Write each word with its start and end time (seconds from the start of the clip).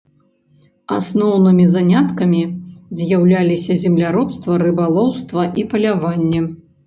Асноўнымі 0.99 1.65
заняткамі 1.73 2.39
з'яўляліся 3.01 3.77
земляробства, 3.83 4.53
рыбалоўства 4.65 5.41
і 5.63 5.69
паляванне. 5.75 6.41